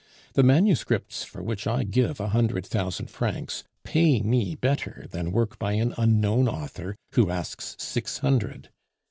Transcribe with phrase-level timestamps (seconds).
[0.33, 5.59] The manuscripts for which I give a hundred thousand francs pay me better than work
[5.59, 8.69] by an unknown author who asks six hundred.